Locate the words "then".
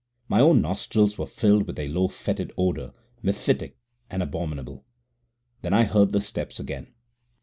5.61-5.75